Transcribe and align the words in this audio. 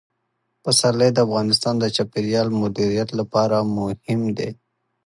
پسرلی 0.63 1.09
د 1.13 1.17
افغانستان 1.27 1.75
د 1.79 1.85
چاپیریال 1.95 2.47
د 2.51 2.55
مدیریت 2.63 3.09
لپاره 3.19 3.57
مهم 3.77 4.21
دي. 4.37 4.49